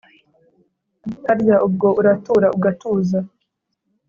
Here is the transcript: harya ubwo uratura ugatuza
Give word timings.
harya 1.25 1.55
ubwo 1.67 1.87
uratura 1.99 2.47
ugatuza 2.57 3.19